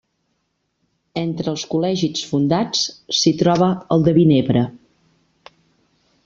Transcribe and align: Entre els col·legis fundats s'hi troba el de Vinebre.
Entre 1.23 1.51
els 1.55 1.65
col·legis 1.73 2.23
fundats 2.29 2.81
s'hi 3.19 3.35
troba 3.43 3.69
el 3.97 4.07
de 4.09 4.15
Vinebre. 4.17 4.65